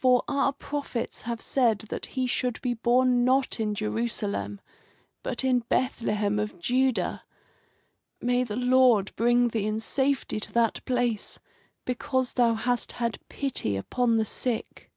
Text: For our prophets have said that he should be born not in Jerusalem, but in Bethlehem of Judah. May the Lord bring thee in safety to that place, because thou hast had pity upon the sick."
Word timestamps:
For 0.00 0.24
our 0.26 0.52
prophets 0.52 1.22
have 1.22 1.40
said 1.40 1.82
that 1.90 2.06
he 2.06 2.26
should 2.26 2.60
be 2.60 2.74
born 2.74 3.24
not 3.24 3.60
in 3.60 3.72
Jerusalem, 3.76 4.60
but 5.22 5.44
in 5.44 5.60
Bethlehem 5.60 6.40
of 6.40 6.58
Judah. 6.58 7.22
May 8.20 8.42
the 8.42 8.56
Lord 8.56 9.12
bring 9.14 9.46
thee 9.50 9.66
in 9.66 9.78
safety 9.78 10.40
to 10.40 10.52
that 10.54 10.84
place, 10.86 11.38
because 11.84 12.32
thou 12.34 12.54
hast 12.54 12.90
had 12.98 13.20
pity 13.28 13.76
upon 13.76 14.16
the 14.16 14.24
sick." 14.24 14.90